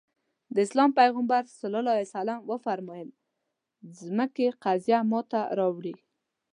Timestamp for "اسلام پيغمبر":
0.65-1.41